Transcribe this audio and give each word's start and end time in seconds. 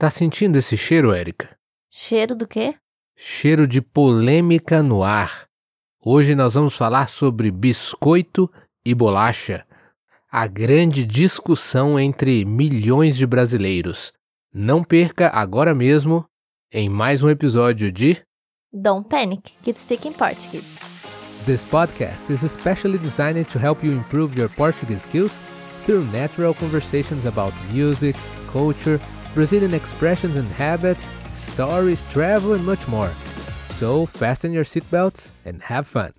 Tá 0.00 0.08
sentindo 0.08 0.56
esse 0.56 0.78
cheiro, 0.78 1.12
Érica? 1.12 1.50
Cheiro 1.90 2.34
do 2.34 2.48
quê? 2.48 2.74
Cheiro 3.14 3.66
de 3.66 3.82
polêmica 3.82 4.82
no 4.82 5.02
ar. 5.02 5.44
Hoje 6.02 6.34
nós 6.34 6.54
vamos 6.54 6.74
falar 6.74 7.10
sobre 7.10 7.50
biscoito 7.50 8.50
e 8.82 8.94
bolacha. 8.94 9.62
A 10.32 10.46
grande 10.46 11.04
discussão 11.04 12.00
entre 12.00 12.46
milhões 12.46 13.14
de 13.14 13.26
brasileiros. 13.26 14.10
Não 14.54 14.82
perca 14.82 15.28
agora 15.34 15.74
mesmo 15.74 16.24
em 16.72 16.88
mais 16.88 17.22
um 17.22 17.28
episódio 17.28 17.92
de 17.92 18.16
Don't 18.72 19.06
panic. 19.06 19.52
Keep 19.62 19.78
speaking 19.78 20.14
Portuguese. 20.14 20.78
This 21.44 21.66
podcast 21.66 22.32
is 22.32 22.42
especially 22.42 22.96
designed 22.96 23.44
to 23.50 23.58
help 23.58 23.84
you 23.84 23.92
improve 23.92 24.34
your 24.34 24.48
Portuguese 24.48 25.02
skills 25.02 25.38
through 25.84 26.10
natural 26.10 26.54
conversations 26.54 27.26
about 27.26 27.52
music, 27.70 28.16
culture, 28.50 28.98
Brazilian 29.34 29.74
expressions 29.74 30.36
and 30.36 30.48
habits, 30.58 31.08
stories, 31.34 32.04
travel, 32.12 32.54
and 32.54 32.64
much 32.64 32.88
more. 32.88 33.10
So, 33.78 34.06
fasten 34.06 34.52
your 34.52 34.64
seatbelts 34.64 35.32
and 35.46 35.60
have 35.62 35.84
fun. 35.88 36.12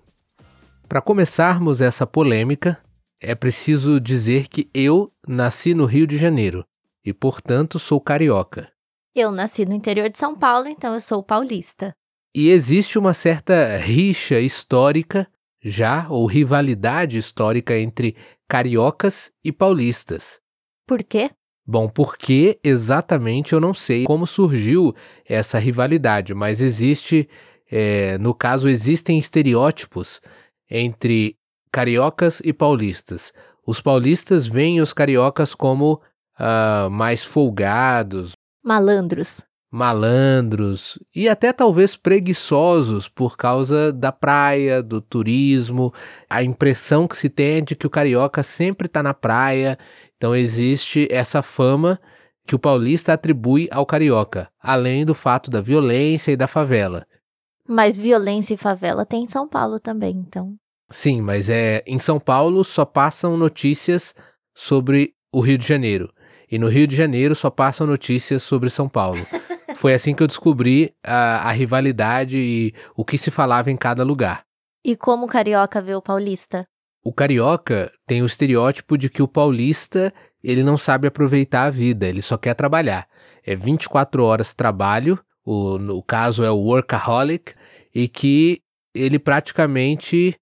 Para 0.87 1.01
começarmos 1.01 1.81
essa 1.81 2.07
polêmica, 2.07 2.81
é 3.21 3.35
preciso 3.35 3.99
dizer 3.99 4.47
que 4.47 4.69
eu 4.73 5.11
nasci 5.27 5.73
no 5.73 5.85
Rio 5.85 6.07
de 6.07 6.17
Janeiro 6.17 6.65
e, 7.05 7.13
portanto, 7.13 7.79
sou 7.79 7.99
carioca. 7.99 8.71
Eu 9.13 9.31
nasci 9.31 9.65
no 9.65 9.73
interior 9.73 10.09
de 10.09 10.17
São 10.17 10.35
Paulo, 10.37 10.67
então 10.67 10.93
eu 10.93 11.01
sou 11.01 11.21
paulista. 11.21 11.93
E 12.33 12.49
existe 12.49 12.97
uma 12.97 13.13
certa 13.13 13.77
rixa 13.77 14.39
histórica 14.39 15.27
já, 15.63 16.07
ou 16.09 16.25
rivalidade 16.25 17.17
histórica 17.17 17.77
entre 17.77 18.15
cariocas 18.49 19.31
e 19.43 19.51
paulistas. 19.51 20.39
Por 20.87 21.03
quê? 21.03 21.29
Bom, 21.65 21.87
por 21.87 22.17
que 22.17 22.59
exatamente 22.63 23.53
eu 23.53 23.59
não 23.59 23.73
sei 23.73 24.03
como 24.03 24.25
surgiu 24.25 24.95
essa 25.25 25.59
rivalidade, 25.59 26.33
mas 26.33 26.59
existe, 26.59 27.29
é, 27.71 28.17
no 28.17 28.33
caso, 28.33 28.67
existem 28.67 29.17
estereótipos 29.19 30.19
entre 30.69 31.35
cariocas 31.71 32.41
e 32.43 32.51
paulistas. 32.51 33.31
Os 33.65 33.79
paulistas 33.79 34.47
veem 34.47 34.81
os 34.81 34.91
cariocas 34.91 35.53
como 35.53 36.01
uh, 36.39 36.89
mais 36.89 37.23
folgados, 37.23 38.33
Malandros. 38.63 39.43
malandros 39.71 40.99
e 41.15 41.29
até 41.29 41.53
talvez 41.53 41.95
preguiçosos 41.95 43.07
por 43.07 43.37
causa 43.37 43.91
da 43.93 44.11
praia, 44.11 44.83
do 44.83 44.99
turismo. 44.99 45.93
A 46.29 46.43
impressão 46.43 47.07
que 47.07 47.17
se 47.17 47.29
tem 47.29 47.57
é 47.57 47.61
de 47.61 47.75
que 47.75 47.87
o 47.87 47.89
carioca 47.89 48.43
sempre 48.43 48.87
está 48.87 49.01
na 49.01 49.13
praia. 49.13 49.77
Então 50.21 50.35
existe 50.35 51.07
essa 51.09 51.41
fama 51.41 51.99
que 52.45 52.53
o 52.53 52.59
paulista 52.59 53.11
atribui 53.11 53.67
ao 53.71 53.87
carioca, 53.87 54.49
além 54.61 55.03
do 55.03 55.15
fato 55.15 55.49
da 55.49 55.61
violência 55.61 56.31
e 56.31 56.35
da 56.35 56.47
favela. 56.47 57.07
Mas 57.67 57.97
violência 57.97 58.53
e 58.53 58.57
favela 58.57 59.03
tem 59.03 59.23
em 59.23 59.27
São 59.27 59.47
Paulo 59.47 59.79
também, 59.79 60.15
então. 60.15 60.53
Sim, 60.91 61.21
mas 61.23 61.49
é 61.49 61.83
em 61.87 61.97
São 61.97 62.19
Paulo 62.19 62.63
só 62.63 62.85
passam 62.85 63.35
notícias 63.35 64.13
sobre 64.53 65.15
o 65.33 65.41
Rio 65.41 65.57
de 65.57 65.67
Janeiro. 65.67 66.13
E 66.51 66.59
no 66.59 66.67
Rio 66.67 66.85
de 66.85 66.95
Janeiro 66.95 67.33
só 67.33 67.49
passam 67.49 67.87
notícias 67.87 68.43
sobre 68.43 68.69
São 68.69 68.87
Paulo. 68.87 69.25
Foi 69.75 69.91
assim 69.91 70.13
que 70.13 70.21
eu 70.21 70.27
descobri 70.27 70.93
a, 71.03 71.49
a 71.49 71.51
rivalidade 71.51 72.37
e 72.37 72.75
o 72.95 73.03
que 73.03 73.17
se 73.17 73.31
falava 73.31 73.71
em 73.71 73.77
cada 73.77 74.03
lugar. 74.03 74.43
E 74.85 74.95
como 74.95 75.25
o 75.25 75.27
carioca 75.27 75.81
vê 75.81 75.95
o 75.95 76.01
paulista? 76.01 76.67
O 77.03 77.11
carioca 77.11 77.91
tem 78.05 78.21
o 78.21 78.25
estereótipo 78.25 78.97
de 78.97 79.09
que 79.09 79.21
o 79.21 79.27
paulista 79.27 80.13
ele 80.43 80.63
não 80.63 80.77
sabe 80.77 81.07
aproveitar 81.07 81.63
a 81.63 81.69
vida, 81.69 82.07
ele 82.07 82.21
só 82.21 82.37
quer 82.37 82.53
trabalhar. 82.53 83.07
É 83.43 83.55
24 83.55 84.23
horas 84.23 84.53
trabalho, 84.53 85.19
o, 85.43 85.77
no 85.77 86.01
caso 86.01 86.43
é 86.43 86.51
o 86.51 86.57
workaholic, 86.57 87.53
e 87.93 88.07
que 88.07 88.61
ele 88.93 89.19
praticamente, 89.19 90.35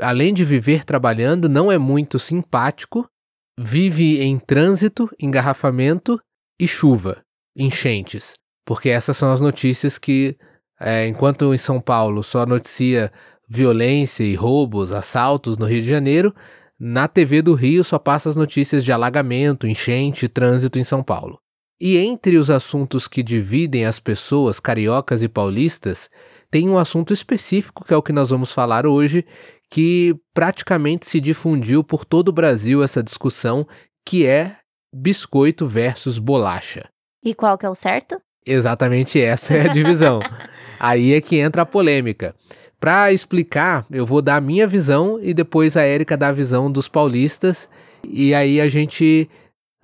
além 0.00 0.32
de 0.32 0.44
viver 0.44 0.84
trabalhando, 0.84 1.48
não 1.48 1.70
é 1.70 1.78
muito 1.78 2.18
simpático, 2.18 3.08
vive 3.58 4.20
em 4.22 4.38
trânsito, 4.38 5.08
engarrafamento 5.18 6.20
e 6.58 6.66
chuva, 6.66 7.22
enchentes. 7.56 8.34
Porque 8.64 8.88
essas 8.88 9.16
são 9.16 9.32
as 9.32 9.40
notícias 9.40 9.98
que, 9.98 10.36
é, 10.80 11.06
enquanto 11.06 11.54
em 11.54 11.58
São 11.58 11.80
Paulo 11.80 12.22
só 12.22 12.46
noticia 12.46 13.12
violência 13.54 14.24
e 14.24 14.34
roubos, 14.34 14.92
assaltos 14.92 15.56
no 15.56 15.66
Rio 15.66 15.80
de 15.80 15.88
Janeiro, 15.88 16.34
na 16.78 17.06
TV 17.06 17.40
do 17.40 17.54
Rio 17.54 17.84
só 17.84 17.98
passa 17.98 18.28
as 18.28 18.36
notícias 18.36 18.84
de 18.84 18.92
alagamento, 18.92 19.66
enchente 19.66 20.26
e 20.26 20.28
trânsito 20.28 20.78
em 20.78 20.84
São 20.84 21.02
Paulo. 21.02 21.38
E 21.80 21.96
entre 21.96 22.36
os 22.36 22.50
assuntos 22.50 23.06
que 23.06 23.22
dividem 23.22 23.84
as 23.84 24.00
pessoas 24.00 24.58
cariocas 24.58 25.22
e 25.22 25.28
paulistas, 25.28 26.10
tem 26.50 26.68
um 26.68 26.78
assunto 26.78 27.12
específico 27.12 27.84
que 27.84 27.94
é 27.94 27.96
o 27.96 28.02
que 28.02 28.12
nós 28.12 28.30
vamos 28.30 28.52
falar 28.52 28.86
hoje, 28.86 29.24
que 29.70 30.14
praticamente 30.32 31.08
se 31.08 31.20
difundiu 31.20 31.82
por 31.84 32.04
todo 32.04 32.28
o 32.28 32.32
Brasil 32.32 32.82
essa 32.82 33.02
discussão, 33.02 33.66
que 34.04 34.26
é 34.26 34.56
biscoito 34.92 35.66
versus 35.66 36.18
bolacha. 36.18 36.88
E 37.24 37.34
qual 37.34 37.56
que 37.56 37.66
é 37.66 37.70
o 37.70 37.74
certo? 37.74 38.20
Exatamente 38.46 39.20
essa 39.20 39.54
é 39.54 39.62
a 39.62 39.72
divisão. 39.72 40.20
Aí 40.78 41.14
é 41.14 41.20
que 41.20 41.36
entra 41.36 41.62
a 41.62 41.66
polêmica. 41.66 42.34
Para 42.84 43.10
explicar, 43.14 43.86
eu 43.90 44.04
vou 44.04 44.20
dar 44.20 44.36
a 44.36 44.40
minha 44.42 44.66
visão 44.66 45.18
e 45.22 45.32
depois 45.32 45.74
a 45.74 45.80
Érica 45.80 46.18
dá 46.18 46.28
a 46.28 46.32
visão 46.32 46.70
dos 46.70 46.86
paulistas, 46.86 47.66
e 48.06 48.34
aí 48.34 48.60
a 48.60 48.68
gente 48.68 49.26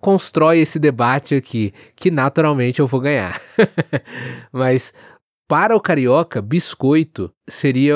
constrói 0.03 0.59
esse 0.59 0.79
debate 0.79 1.35
aqui, 1.35 1.73
que 1.97 2.11
naturalmente 2.11 2.79
eu 2.79 2.87
vou 2.87 3.01
ganhar. 3.01 3.41
Mas 4.53 4.93
para 5.49 5.75
o 5.75 5.81
carioca, 5.81 6.43
biscoito 6.43 7.33
seria, 7.49 7.95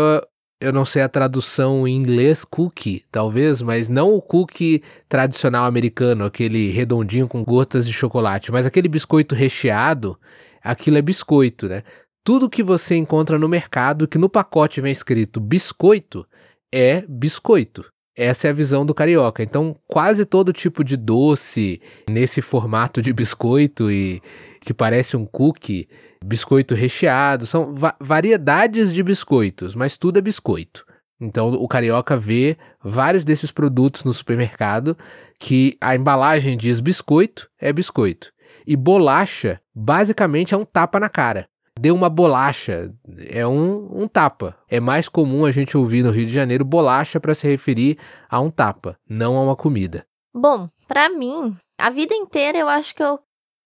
eu 0.58 0.72
não 0.72 0.86
sei 0.86 1.02
a 1.02 1.08
tradução 1.10 1.86
em 1.86 1.94
inglês, 1.94 2.42
cookie, 2.42 3.04
talvez, 3.12 3.60
mas 3.60 3.90
não 3.90 4.14
o 4.14 4.22
cookie 4.22 4.82
tradicional 5.06 5.66
americano, 5.66 6.24
aquele 6.24 6.70
redondinho 6.70 7.28
com 7.28 7.44
gotas 7.44 7.86
de 7.86 7.92
chocolate, 7.92 8.50
mas 8.50 8.64
aquele 8.64 8.88
biscoito 8.88 9.34
recheado, 9.34 10.18
aquilo 10.62 10.96
é 10.96 11.02
biscoito, 11.02 11.68
né? 11.68 11.82
Tudo 12.26 12.48
que 12.48 12.62
você 12.62 12.96
encontra 12.96 13.38
no 13.38 13.46
mercado 13.46 14.08
que 14.08 14.16
no 14.16 14.30
pacote 14.30 14.80
vem 14.80 14.90
escrito 14.90 15.38
biscoito 15.38 16.26
é 16.72 17.04
biscoito. 17.06 17.84
Essa 18.16 18.46
é 18.46 18.50
a 18.50 18.54
visão 18.54 18.86
do 18.86 18.94
carioca. 18.94 19.42
Então, 19.42 19.76
quase 19.86 20.24
todo 20.24 20.50
tipo 20.50 20.82
de 20.82 20.96
doce 20.96 21.82
nesse 22.08 22.40
formato 22.40 23.02
de 23.02 23.12
biscoito 23.12 23.90
e 23.90 24.22
que 24.62 24.72
parece 24.72 25.18
um 25.18 25.26
cookie, 25.26 25.86
biscoito 26.24 26.74
recheado, 26.74 27.44
são 27.44 27.74
va 27.74 27.94
variedades 28.00 28.90
de 28.90 29.02
biscoitos, 29.02 29.74
mas 29.74 29.98
tudo 29.98 30.18
é 30.18 30.22
biscoito. 30.22 30.86
Então, 31.20 31.52
o 31.52 31.68
carioca 31.68 32.16
vê 32.16 32.56
vários 32.82 33.26
desses 33.26 33.50
produtos 33.50 34.02
no 34.02 34.14
supermercado 34.14 34.96
que 35.38 35.76
a 35.78 35.94
embalagem 35.94 36.56
diz 36.56 36.80
biscoito, 36.80 37.50
é 37.60 37.70
biscoito. 37.70 38.32
E 38.66 38.76
bolacha, 38.76 39.60
basicamente, 39.74 40.54
é 40.54 40.56
um 40.56 40.64
tapa 40.64 40.98
na 40.98 41.10
cara 41.10 41.46
deu 41.78 41.94
uma 41.94 42.08
bolacha. 42.08 42.94
É 43.28 43.46
um, 43.46 44.02
um 44.02 44.08
tapa. 44.08 44.56
É 44.68 44.80
mais 44.80 45.08
comum 45.08 45.44
a 45.44 45.52
gente 45.52 45.76
ouvir 45.76 46.02
no 46.02 46.10
Rio 46.10 46.26
de 46.26 46.32
Janeiro 46.32 46.64
bolacha 46.64 47.20
para 47.20 47.34
se 47.34 47.46
referir 47.46 47.98
a 48.28 48.40
um 48.40 48.50
tapa, 48.50 48.96
não 49.08 49.36
a 49.36 49.42
uma 49.42 49.56
comida. 49.56 50.06
Bom, 50.34 50.68
pra 50.88 51.08
mim, 51.08 51.56
a 51.78 51.90
vida 51.90 52.14
inteira 52.14 52.58
eu 52.58 52.68
acho 52.68 52.94
que 52.94 53.02
eu 53.02 53.18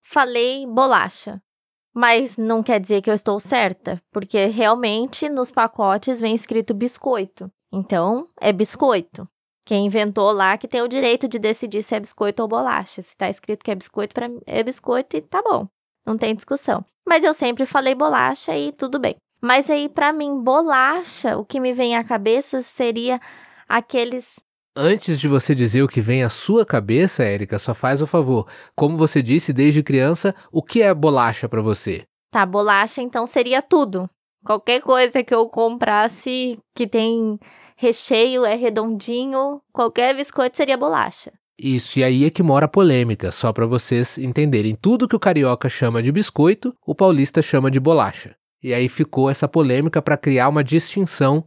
falei 0.02 0.66
bolacha. 0.66 1.41
Mas 1.94 2.36
não 2.36 2.62
quer 2.62 2.78
dizer 2.78 3.02
que 3.02 3.10
eu 3.10 3.14
estou 3.14 3.41
certa, 3.41 4.00
porque 4.12 4.46
realmente 4.46 5.28
nos 5.28 5.50
pacotes 5.50 6.20
vem 6.20 6.34
escrito 6.34 6.75
biscoito. 6.75 7.50
Então, 7.72 8.26
é 8.40 8.52
biscoito. 8.52 9.26
Quem 9.66 9.86
inventou 9.86 10.30
lá 10.30 10.56
que 10.56 10.69
tem 10.69 10.80
o 10.80 10.88
direito 10.88 11.28
de 11.28 11.38
decidir 11.38 11.82
se 11.82 11.94
é 11.94 12.00
biscoito 12.00 12.40
ou 12.40 12.48
bolacha. 12.48 13.02
Se 13.02 13.16
tá 13.16 13.28
escrito 13.28 13.64
que 13.64 13.70
é 13.70 13.75
biscoito, 13.75 14.14
pra 14.14 14.28
mim 14.28 14.40
é 14.46 14.62
biscoito 14.62 15.16
e 15.16 15.20
tá 15.20 15.42
bom. 15.42 15.69
Não 16.08 16.16
tem 16.16 16.34
discussão. 16.34 16.82
Mas 17.06 17.22
eu 17.22 17.34
sempre 17.34 17.66
falei 17.66 17.94
bolacha 17.94 18.56
e 18.56 18.72
tudo 18.72 18.99
bem. 18.99 19.16
Mas 19.43 19.69
aí, 19.69 19.90
para 19.90 20.10
mim, 20.10 20.43
bolacha, 20.43 21.37
o 21.37 21.44
que 21.44 21.60
me 21.60 21.75
vem 21.75 21.99
à 21.99 22.02
cabeça 22.02 22.62
seria 22.62 23.20
aqueles. 23.69 24.37
Antes 24.75 25.20
de 25.20 25.28
você 25.28 25.55
dizer 25.55 25.82
o 25.82 25.88
que 25.88 26.00
vem 26.00 26.25
à 26.25 26.31
sua 26.31 26.64
cabeça, 26.64 27.22
Érica, 27.22 27.58
só 27.58 27.75
faz 27.75 28.00
o 28.00 28.06
favor. 28.06 28.49
Como 28.75 28.96
você 28.96 29.22
disse 29.22 29.52
desde 29.52 29.82
criança, 29.82 30.34
o 30.50 30.62
que 30.62 30.81
é 30.81 30.94
bolacha 30.94 31.46
para 31.46 31.60
você? 31.60 32.05
Tá, 32.31 32.46
bolacha 32.46 33.02
então 33.02 33.26
seria 33.26 33.60
tudo. 33.60 34.08
Qualquer 34.43 34.81
coisa 34.81 35.22
que 35.22 35.34
eu 35.34 35.46
comprasse 35.46 36.58
que 36.75 36.87
tem 36.87 37.38
recheio, 37.76 38.46
é 38.46 38.55
redondinho, 38.55 39.60
qualquer 39.75 40.16
biscoito 40.16 40.56
seria 40.56 40.76
bolacha. 40.76 41.32
Isso, 41.58 41.99
e 41.99 42.05
aí 42.05 42.25
é 42.25 42.31
que 42.31 42.43
mora 42.43 42.66
a 42.66 42.69
polêmica, 42.69 43.32
só 43.32 43.52
para 43.52 43.66
vocês 43.66 44.16
entenderem. 44.16 44.76
Tudo 44.76 45.08
que 45.08 45.16
o 45.16 45.20
carioca 45.20 45.69
chama 45.69 46.00
de 46.00 46.12
biscoito, 46.12 46.72
o 46.87 46.94
paulista 46.94 47.43
chama 47.43 47.70
de 47.70 47.81
bolacha. 47.81 48.37
E 48.62 48.72
aí 48.72 48.88
ficou 48.88 49.28
essa 49.28 49.49
polêmica 49.49 50.00
para 50.00 50.16
criar 50.16 50.49
uma 50.49 50.62
distinção 50.62 51.44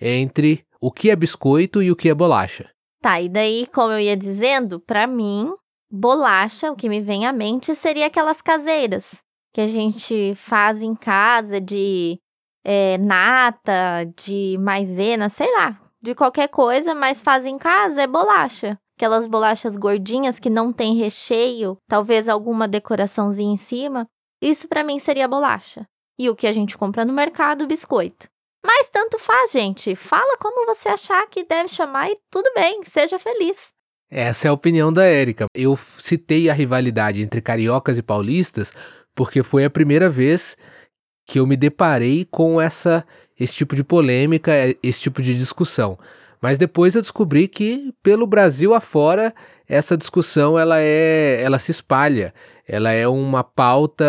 entre 0.00 0.64
o 0.80 0.90
que 0.90 1.10
é 1.10 1.16
biscoito 1.16 1.82
e 1.82 1.90
o 1.90 1.96
que 1.96 2.08
é 2.08 2.14
bolacha. 2.14 2.70
Tá, 3.02 3.20
e 3.20 3.28
daí, 3.28 3.66
como 3.66 3.92
eu 3.92 4.00
ia 4.00 4.16
dizendo, 4.16 4.80
para 4.80 5.06
mim, 5.06 5.52
bolacha, 5.90 6.70
o 6.72 6.76
que 6.76 6.88
me 6.88 7.00
vem 7.00 7.26
à 7.26 7.32
mente 7.32 7.74
seria 7.74 8.06
aquelas 8.06 8.40
caseiras 8.40 9.22
que 9.52 9.60
a 9.60 9.66
gente 9.66 10.34
faz 10.36 10.80
em 10.80 10.94
casa 10.94 11.60
de 11.60 12.18
é, 12.64 12.98
nata, 12.98 14.04
de 14.16 14.56
maisena, 14.58 15.28
sei 15.28 15.50
lá, 15.52 15.78
de 16.00 16.14
qualquer 16.14 16.48
coisa, 16.48 16.94
mas 16.94 17.20
faz 17.20 17.44
em 17.44 17.58
casa 17.58 18.02
é 18.02 18.06
bolacha. 18.06 18.78
Aquelas 19.00 19.26
bolachas 19.26 19.78
gordinhas 19.78 20.38
que 20.38 20.50
não 20.50 20.74
tem 20.74 20.94
recheio, 20.94 21.78
talvez 21.88 22.28
alguma 22.28 22.68
decoraçãozinha 22.68 23.54
em 23.54 23.56
cima. 23.56 24.06
Isso 24.42 24.68
para 24.68 24.84
mim 24.84 24.98
seria 24.98 25.26
bolacha. 25.26 25.86
E 26.18 26.28
o 26.28 26.36
que 26.36 26.46
a 26.46 26.52
gente 26.52 26.76
compra 26.76 27.02
no 27.02 27.14
mercado, 27.14 27.66
biscoito. 27.66 28.28
Mas 28.62 28.90
tanto 28.90 29.18
faz, 29.18 29.52
gente. 29.52 29.96
Fala 29.96 30.36
como 30.36 30.66
você 30.66 30.90
achar 30.90 31.26
que 31.28 31.46
deve 31.46 31.70
chamar 31.70 32.10
e 32.10 32.18
tudo 32.30 32.52
bem, 32.54 32.82
seja 32.84 33.18
feliz. 33.18 33.68
Essa 34.10 34.48
é 34.48 34.50
a 34.50 34.52
opinião 34.52 34.92
da 34.92 35.06
Érica. 35.06 35.46
Eu 35.54 35.78
citei 35.78 36.50
a 36.50 36.52
rivalidade 36.52 37.22
entre 37.22 37.40
cariocas 37.40 37.96
e 37.96 38.02
paulistas 38.02 38.70
porque 39.14 39.42
foi 39.42 39.64
a 39.64 39.70
primeira 39.70 40.10
vez 40.10 40.58
que 41.26 41.40
eu 41.40 41.46
me 41.46 41.56
deparei 41.56 42.26
com 42.26 42.60
essa 42.60 43.02
esse 43.38 43.54
tipo 43.54 43.74
de 43.74 43.82
polêmica, 43.82 44.52
esse 44.82 45.00
tipo 45.00 45.22
de 45.22 45.34
discussão. 45.34 45.98
Mas 46.40 46.56
depois 46.56 46.94
eu 46.94 47.02
descobri 47.02 47.46
que 47.46 47.92
pelo 48.02 48.26
Brasil 48.26 48.74
afora 48.74 49.34
essa 49.68 49.96
discussão 49.96 50.58
ela 50.58 50.80
é, 50.80 51.40
ela 51.42 51.58
se 51.58 51.70
espalha, 51.70 52.32
ela 52.66 52.90
é 52.90 53.06
uma 53.06 53.44
pauta 53.44 54.04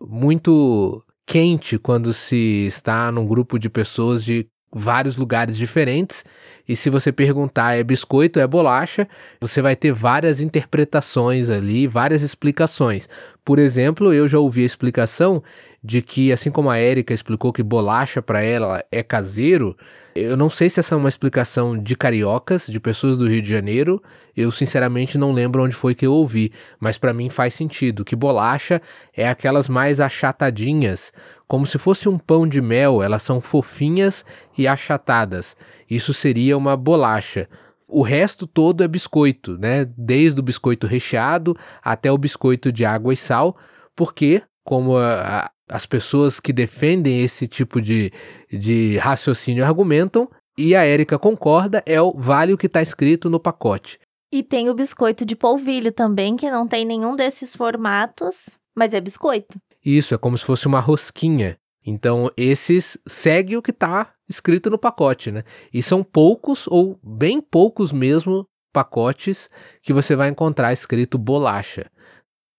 muito 0.00 1.02
quente 1.26 1.78
quando 1.78 2.12
se 2.12 2.66
está 2.66 3.10
num 3.10 3.26
grupo 3.26 3.58
de 3.58 3.70
pessoas 3.70 4.24
de 4.24 4.46
vários 4.72 5.16
lugares 5.16 5.56
diferentes. 5.56 6.24
E 6.68 6.76
se 6.76 6.88
você 6.90 7.10
perguntar 7.10 7.74
é 7.74 7.82
biscoito, 7.82 8.38
é 8.38 8.46
bolacha, 8.46 9.08
você 9.40 9.60
vai 9.60 9.74
ter 9.74 9.92
várias 9.92 10.40
interpretações 10.40 11.50
ali, 11.50 11.86
várias 11.86 12.22
explicações. 12.22 13.08
Por 13.44 13.58
exemplo, 13.58 14.12
eu 14.12 14.28
já 14.28 14.38
ouvi 14.38 14.62
a 14.62 14.66
explicação 14.66 15.42
de 15.82 16.02
que, 16.02 16.32
assim 16.32 16.50
como 16.50 16.68
a 16.68 16.76
Érica 16.76 17.14
explicou 17.14 17.52
que 17.52 17.62
bolacha 17.62 18.20
para 18.20 18.42
ela 18.42 18.84
é 18.92 19.02
caseiro, 19.02 19.76
eu 20.14 20.36
não 20.36 20.50
sei 20.50 20.68
se 20.68 20.80
essa 20.80 20.94
é 20.94 20.98
uma 20.98 21.08
explicação 21.08 21.78
de 21.78 21.96
cariocas, 21.96 22.66
de 22.66 22.78
pessoas 22.78 23.16
do 23.16 23.28
Rio 23.28 23.40
de 23.40 23.48
Janeiro. 23.48 24.02
Eu 24.36 24.50
sinceramente 24.50 25.16
não 25.16 25.32
lembro 25.32 25.62
onde 25.62 25.74
foi 25.74 25.94
que 25.94 26.04
eu 26.04 26.12
ouvi, 26.12 26.52
mas 26.78 26.98
para 26.98 27.14
mim 27.14 27.30
faz 27.30 27.54
sentido 27.54 28.04
que 28.04 28.16
bolacha 28.16 28.82
é 29.16 29.28
aquelas 29.28 29.68
mais 29.68 30.00
achatadinhas, 30.00 31.12
como 31.50 31.66
se 31.66 31.78
fosse 31.78 32.08
um 32.08 32.16
pão 32.16 32.46
de 32.46 32.60
mel, 32.60 33.02
elas 33.02 33.22
são 33.22 33.40
fofinhas 33.40 34.24
e 34.56 34.68
achatadas. 34.68 35.56
Isso 35.90 36.14
seria 36.14 36.56
uma 36.56 36.76
bolacha. 36.76 37.48
O 37.88 38.02
resto 38.02 38.46
todo 38.46 38.84
é 38.84 38.88
biscoito, 38.88 39.58
né? 39.58 39.84
Desde 39.98 40.38
o 40.38 40.44
biscoito 40.44 40.86
recheado 40.86 41.56
até 41.82 42.12
o 42.12 42.16
biscoito 42.16 42.70
de 42.70 42.84
água 42.84 43.12
e 43.12 43.16
sal, 43.16 43.56
porque 43.96 44.44
como 44.64 44.96
a, 44.96 45.44
a, 45.44 45.50
as 45.68 45.86
pessoas 45.86 46.40
que 46.40 46.52
defendem 46.52 47.22
esse 47.22 47.46
tipo 47.46 47.80
de, 47.80 48.12
de 48.50 48.96
raciocínio 48.98 49.64
argumentam, 49.64 50.28
e 50.56 50.74
a 50.74 50.84
Érica 50.84 51.18
concorda, 51.18 51.82
é 51.86 52.00
o 52.00 52.12
vale 52.12 52.52
o 52.52 52.58
que 52.58 52.66
está 52.66 52.82
escrito 52.82 53.30
no 53.30 53.40
pacote. 53.40 53.98
E 54.32 54.42
tem 54.42 54.68
o 54.68 54.74
biscoito 54.74 55.24
de 55.24 55.34
polvilho 55.34 55.90
também, 55.90 56.36
que 56.36 56.50
não 56.50 56.66
tem 56.66 56.84
nenhum 56.84 57.16
desses 57.16 57.56
formatos, 57.56 58.60
mas 58.76 58.94
é 58.94 59.00
biscoito. 59.00 59.58
Isso, 59.84 60.14
é 60.14 60.18
como 60.18 60.36
se 60.36 60.44
fosse 60.44 60.66
uma 60.66 60.78
rosquinha. 60.78 61.56
Então, 61.84 62.30
esses 62.36 62.98
segue 63.06 63.56
o 63.56 63.62
que 63.62 63.70
está 63.70 64.12
escrito 64.28 64.68
no 64.68 64.78
pacote, 64.78 65.32
né? 65.32 65.44
E 65.72 65.82
são 65.82 66.04
poucos, 66.04 66.66
ou 66.68 66.98
bem 67.02 67.40
poucos 67.40 67.90
mesmo, 67.90 68.46
pacotes 68.72 69.48
que 69.82 69.92
você 69.92 70.14
vai 70.14 70.28
encontrar 70.28 70.72
escrito 70.72 71.18
bolacha. 71.18 71.90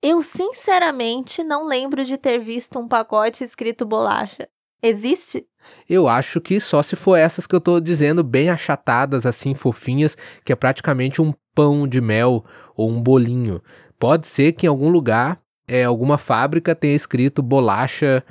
Eu 0.01 0.24
sinceramente 0.24 1.44
não 1.44 1.68
lembro 1.68 2.03
de 2.03 2.18
ter 2.18 2.39
visto 2.39 2.80
um 2.80 2.88
pacote 2.88 3.44
escrito 3.44 3.86
bolacha. 3.86 4.50
Existe? 4.81 5.45
Eu 5.88 6.07
acho 6.07 6.42
que 6.42 6.59
só 6.59 6.81
se 6.81 6.95
for 6.95 7.15
essas 7.15 7.45
que 7.45 7.56
eu 7.56 7.62
tô 7.62 7.80
dizendo, 7.80 8.24
bem 8.24 8.50
achatadas, 8.50 9.27
assim, 9.27 9.53
fofinhas, 9.53 10.18
que 10.44 10.51
é 10.51 10.56
praticamente 10.56 11.21
um 11.21 11.31
pão 11.53 11.88
de 11.88 12.01
mel 12.01 12.44
ou 12.75 12.89
um 12.89 13.00
bolinho. 13.00 13.62
Pode 14.00 14.25
ser 14.25 14.53
que 14.53 14.65
em 14.65 14.69
algum 14.69 14.89
lugar, 14.89 15.39
é, 15.68 15.83
alguma 15.83 16.18
fábrica 16.18 16.74
tenha 16.74 16.95
escrito 16.95 17.44
bolacha 17.44 18.24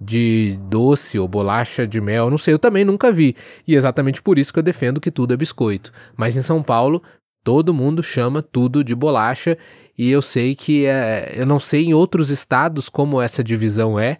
de 0.00 0.58
doce 0.62 1.18
ou 1.18 1.26
bolacha 1.26 1.86
de 1.86 2.00
mel, 2.00 2.30
não 2.30 2.38
sei, 2.38 2.54
eu 2.54 2.58
também 2.58 2.84
nunca 2.84 3.12
vi. 3.12 3.36
E 3.66 3.74
é 3.74 3.78
exatamente 3.78 4.22
por 4.22 4.38
isso 4.38 4.52
que 4.52 4.58
eu 4.58 4.62
defendo 4.62 5.00
que 5.00 5.10
tudo 5.10 5.34
é 5.34 5.36
biscoito. 5.36 5.92
Mas 6.16 6.36
em 6.36 6.42
São 6.42 6.62
Paulo, 6.62 7.02
todo 7.42 7.74
mundo 7.74 8.02
chama 8.02 8.42
tudo 8.42 8.84
de 8.84 8.94
bolacha 8.94 9.56
e 9.96 10.10
eu 10.10 10.22
sei 10.22 10.54
que 10.54 10.86
é, 10.86 11.34
eu 11.36 11.44
não 11.44 11.58
sei 11.58 11.86
em 11.86 11.94
outros 11.94 12.30
estados 12.30 12.88
como 12.88 13.20
essa 13.20 13.42
divisão 13.42 13.98
é. 13.98 14.18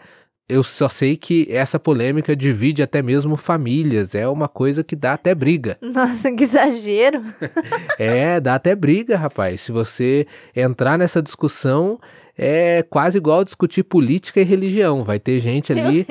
Eu 0.49 0.65
só 0.65 0.89
sei 0.89 1.15
que 1.15 1.47
essa 1.51 1.79
polêmica 1.79 2.35
divide 2.35 2.83
até 2.83 3.03
mesmo 3.03 3.37
famílias. 3.37 4.15
É 4.15 4.27
uma 4.27 4.49
coisa 4.49 4.83
que 4.83 4.97
dá 4.97 5.13
até 5.13 5.35
briga. 5.35 5.77
Nossa, 5.83 6.33
que 6.33 6.45
exagero! 6.45 7.23
é, 7.99 8.41
dá 8.41 8.55
até 8.55 8.75
briga, 8.75 9.17
rapaz. 9.17 9.61
Se 9.61 9.71
você 9.71 10.27
entrar 10.57 10.97
nessa 10.99 11.21
discussão, 11.21 12.01
é 12.37 12.83
quase 12.83 13.19
igual 13.19 13.45
discutir 13.45 13.83
política 13.83 14.41
e 14.41 14.45
religião. 14.45 15.05
Vai 15.05 15.21
ter 15.21 15.39
gente 15.39 15.71
ali 15.71 16.07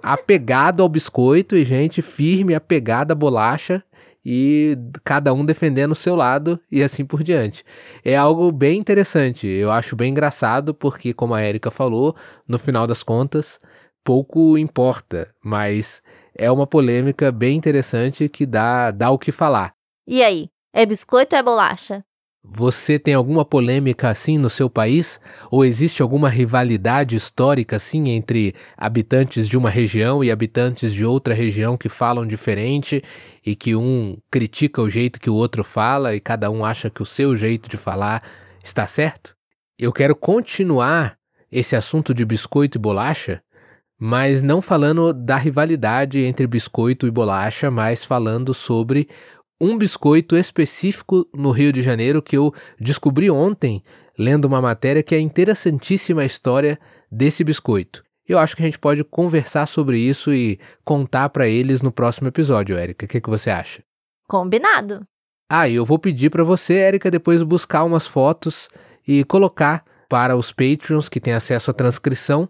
apegado 0.00 0.80
ao 0.80 0.88
biscoito 0.88 1.56
e 1.56 1.64
gente 1.64 2.00
firme, 2.00 2.54
apegada 2.54 3.12
à 3.12 3.16
bolacha 3.16 3.82
e 4.24 4.76
cada 5.04 5.32
um 5.32 5.44
defendendo 5.44 5.92
o 5.92 5.96
seu 5.96 6.14
lado 6.14 6.60
e 6.70 6.82
assim 6.82 7.04
por 7.04 7.22
diante. 7.22 7.64
É 8.04 8.16
algo 8.16 8.50
bem 8.52 8.78
interessante, 8.78 9.46
eu 9.46 9.70
acho 9.70 9.96
bem 9.96 10.10
engraçado 10.10 10.74
porque, 10.74 11.12
como 11.12 11.34
a 11.34 11.42
Erika 11.42 11.70
falou, 11.70 12.16
no 12.46 12.58
final 12.58 12.86
das 12.86 13.02
contas, 13.02 13.58
pouco 14.04 14.56
importa, 14.58 15.32
mas 15.42 16.02
é 16.34 16.50
uma 16.50 16.66
polêmica 16.66 17.30
bem 17.30 17.56
interessante 17.56 18.28
que 18.28 18.46
dá, 18.46 18.90
dá 18.90 19.10
o 19.10 19.18
que 19.18 19.32
falar. 19.32 19.74
E 20.06 20.22
aí, 20.22 20.48
é 20.72 20.86
biscoito 20.86 21.34
ou 21.34 21.40
é 21.40 21.42
bolacha? 21.42 22.04
Você 22.44 22.98
tem 22.98 23.14
alguma 23.14 23.44
polêmica 23.44 24.10
assim 24.10 24.36
no 24.36 24.50
seu 24.50 24.68
país? 24.68 25.20
Ou 25.48 25.64
existe 25.64 26.02
alguma 26.02 26.28
rivalidade 26.28 27.14
histórica 27.14 27.76
assim 27.76 28.08
entre 28.08 28.52
habitantes 28.76 29.48
de 29.48 29.56
uma 29.56 29.70
região 29.70 30.24
e 30.24 30.30
habitantes 30.30 30.92
de 30.92 31.04
outra 31.04 31.34
região 31.34 31.76
que 31.76 31.88
falam 31.88 32.26
diferente 32.26 33.02
e 33.46 33.54
que 33.54 33.76
um 33.76 34.16
critica 34.28 34.82
o 34.82 34.90
jeito 34.90 35.20
que 35.20 35.30
o 35.30 35.34
outro 35.34 35.62
fala 35.62 36.16
e 36.16 36.20
cada 36.20 36.50
um 36.50 36.64
acha 36.64 36.90
que 36.90 37.02
o 37.02 37.06
seu 37.06 37.36
jeito 37.36 37.68
de 37.70 37.76
falar 37.76 38.22
está 38.62 38.88
certo? 38.88 39.36
Eu 39.78 39.92
quero 39.92 40.16
continuar 40.16 41.16
esse 41.50 41.76
assunto 41.76 42.12
de 42.12 42.24
biscoito 42.24 42.76
e 42.76 42.80
bolacha, 42.80 43.40
mas 43.96 44.42
não 44.42 44.60
falando 44.60 45.12
da 45.12 45.36
rivalidade 45.36 46.18
entre 46.18 46.46
biscoito 46.48 47.06
e 47.06 47.10
bolacha, 47.10 47.70
mas 47.70 48.04
falando 48.04 48.52
sobre 48.52 49.08
um 49.62 49.78
biscoito 49.78 50.36
específico 50.36 51.24
no 51.32 51.52
Rio 51.52 51.72
de 51.72 51.82
Janeiro 51.82 52.20
que 52.20 52.36
eu 52.36 52.52
descobri 52.80 53.30
ontem 53.30 53.80
lendo 54.18 54.46
uma 54.46 54.60
matéria 54.60 55.04
que 55.04 55.14
é 55.14 55.20
interessantíssima 55.20 56.22
a 56.22 56.24
história 56.24 56.80
desse 57.08 57.44
biscoito. 57.44 58.02
Eu 58.28 58.40
acho 58.40 58.56
que 58.56 58.62
a 58.62 58.64
gente 58.64 58.78
pode 58.78 59.04
conversar 59.04 59.66
sobre 59.66 60.00
isso 60.00 60.34
e 60.34 60.58
contar 60.84 61.28
para 61.28 61.46
eles 61.46 61.80
no 61.80 61.92
próximo 61.92 62.26
episódio, 62.26 62.76
Érica. 62.76 63.06
O 63.06 63.08
que, 63.08 63.20
que 63.20 63.30
você 63.30 63.50
acha? 63.50 63.84
Combinado. 64.26 65.06
Ah, 65.48 65.68
e 65.68 65.76
eu 65.76 65.86
vou 65.86 65.98
pedir 65.98 66.30
para 66.30 66.42
você, 66.42 66.74
Érica, 66.74 67.08
depois 67.08 67.40
buscar 67.44 67.84
umas 67.84 68.06
fotos 68.06 68.68
e 69.06 69.22
colocar 69.22 69.84
para 70.08 70.36
os 70.36 70.50
Patreons 70.50 71.08
que 71.08 71.20
têm 71.20 71.34
acesso 71.34 71.70
à 71.70 71.74
transcrição 71.74 72.48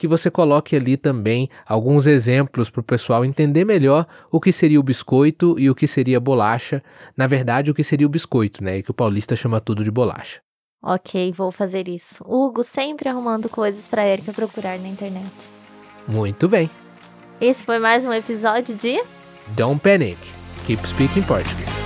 que 0.00 0.08
você 0.08 0.30
coloque 0.30 0.74
ali 0.74 0.96
também 0.96 1.50
alguns 1.66 2.06
exemplos 2.06 2.70
para 2.70 2.80
o 2.80 2.82
pessoal 2.82 3.22
entender 3.22 3.66
melhor 3.66 4.06
o 4.32 4.40
que 4.40 4.50
seria 4.50 4.80
o 4.80 4.82
biscoito 4.82 5.56
e 5.58 5.68
o 5.68 5.74
que 5.74 5.86
seria 5.86 6.16
a 6.16 6.20
bolacha. 6.20 6.82
Na 7.14 7.26
verdade, 7.26 7.70
o 7.70 7.74
que 7.74 7.84
seria 7.84 8.06
o 8.06 8.10
biscoito, 8.10 8.64
né? 8.64 8.78
E 8.78 8.82
que 8.82 8.90
o 8.90 8.94
paulista 8.94 9.36
chama 9.36 9.60
tudo 9.60 9.84
de 9.84 9.90
bolacha. 9.90 10.40
Ok, 10.82 11.34
vou 11.36 11.52
fazer 11.52 11.86
isso. 11.86 12.24
Hugo 12.26 12.64
sempre 12.64 13.10
arrumando 13.10 13.50
coisas 13.50 13.86
para 13.86 14.06
Erika 14.06 14.32
procurar 14.32 14.78
na 14.78 14.88
internet. 14.88 15.30
Muito 16.08 16.48
bem. 16.48 16.70
Esse 17.38 17.62
foi 17.62 17.78
mais 17.78 18.02
um 18.06 18.12
episódio 18.12 18.74
de 18.74 19.04
Don't 19.48 19.82
Panic. 19.82 20.16
Keep 20.66 20.88
Speaking 20.88 21.22
Portuguese. 21.24 21.79